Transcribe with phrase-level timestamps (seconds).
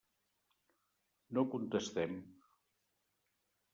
[1.39, 2.17] No contestem.